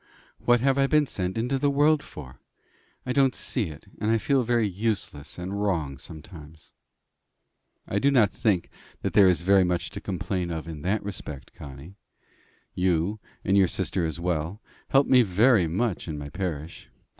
[0.45, 2.39] What have I been sent into the world for?
[3.05, 6.71] I don't see it; and I feel very useless and wrong sometimes."
[7.87, 8.71] "I do not think
[9.03, 11.97] there is very much to complain of you in that respect, Connie.
[12.73, 16.89] You, and your sister as well, help me very much in my parish.